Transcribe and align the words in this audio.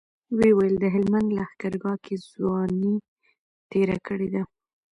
ويې 0.37 0.51
ويل 0.57 0.75
د 0.79 0.85
هلمند 0.95 1.29
لښکرګاه 1.37 1.97
کې 2.03 2.15
ځواني 2.31 2.93
تېره 3.71 3.97
کړې 4.07 4.27
ده. 4.33 4.41